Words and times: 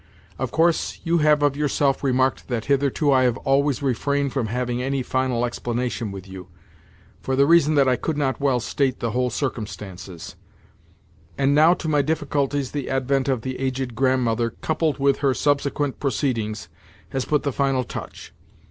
Of 0.39 0.49
course, 0.51 0.99
you 1.03 1.19
have 1.19 1.43
of 1.43 1.55
yourself 1.55 2.03
remarked 2.03 2.47
that 2.47 2.65
hitherto 2.65 3.11
I 3.11 3.21
have 3.25 3.37
always 3.37 3.83
refrained 3.83 4.33
from 4.33 4.47
having 4.47 4.81
any 4.81 5.03
final 5.03 5.45
explanation 5.45 6.11
with 6.11 6.27
you, 6.27 6.47
for 7.21 7.35
the 7.35 7.45
reason 7.45 7.75
that 7.75 7.87
I 7.87 7.97
could 7.97 8.17
not 8.17 8.39
well 8.39 8.59
state 8.59 8.99
the 8.99 9.11
whole 9.11 9.29
circumstances; 9.29 10.35
and 11.37 11.53
now 11.53 11.75
to 11.75 11.87
my 11.87 12.01
difficulties 12.01 12.71
the 12.71 12.89
advent 12.89 13.27
of 13.29 13.43
the 13.43 13.59
aged 13.59 13.93
Grandmother, 13.93 14.49
coupled 14.49 14.97
with 14.97 15.19
her 15.19 15.35
subsequent 15.35 15.99
proceedings, 15.99 16.67
has 17.09 17.25
put 17.25 17.43
the 17.43 17.53
final 17.53 17.83
touch. 17.83 18.33